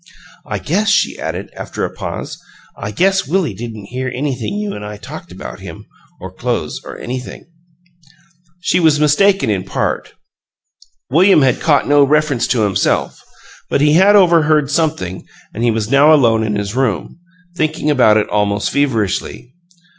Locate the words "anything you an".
4.11-4.83